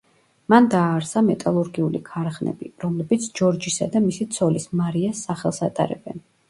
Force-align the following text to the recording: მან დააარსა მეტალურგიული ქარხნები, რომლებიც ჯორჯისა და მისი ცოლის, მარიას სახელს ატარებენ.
მან 0.53 0.67
დააარსა 0.73 1.21
მეტალურგიული 1.27 2.01
ქარხნები, 2.09 2.73
რომლებიც 2.87 3.31
ჯორჯისა 3.41 3.93
და 3.97 4.05
მისი 4.11 4.31
ცოლის, 4.39 4.71
მარიას 4.83 5.27
სახელს 5.31 5.67
ატარებენ. 5.71 6.31